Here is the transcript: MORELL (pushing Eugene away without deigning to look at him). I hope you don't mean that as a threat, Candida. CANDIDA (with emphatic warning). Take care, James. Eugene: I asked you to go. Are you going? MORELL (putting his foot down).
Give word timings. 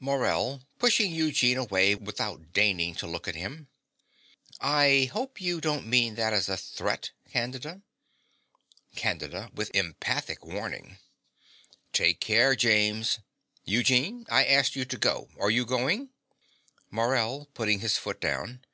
MORELL 0.00 0.62
(pushing 0.78 1.12
Eugene 1.14 1.58
away 1.58 1.94
without 1.94 2.54
deigning 2.54 2.94
to 2.94 3.06
look 3.06 3.28
at 3.28 3.34
him). 3.34 3.68
I 4.58 5.10
hope 5.12 5.42
you 5.42 5.60
don't 5.60 5.86
mean 5.86 6.14
that 6.14 6.32
as 6.32 6.48
a 6.48 6.56
threat, 6.56 7.10
Candida. 7.30 7.82
CANDIDA 8.96 9.50
(with 9.54 9.70
emphatic 9.76 10.42
warning). 10.42 10.96
Take 11.92 12.18
care, 12.20 12.56
James. 12.56 13.18
Eugene: 13.66 14.24
I 14.30 14.46
asked 14.46 14.74
you 14.74 14.86
to 14.86 14.96
go. 14.96 15.28
Are 15.38 15.50
you 15.50 15.66
going? 15.66 16.08
MORELL 16.90 17.50
(putting 17.52 17.80
his 17.80 17.98
foot 17.98 18.22
down). 18.22 18.64